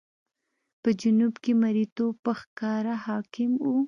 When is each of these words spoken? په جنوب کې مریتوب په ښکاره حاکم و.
په 0.81 0.89
جنوب 1.01 1.33
کې 1.43 1.51
مریتوب 1.61 2.13
په 2.25 2.31
ښکاره 2.39 2.95
حاکم 3.05 3.51
و. 3.63 3.73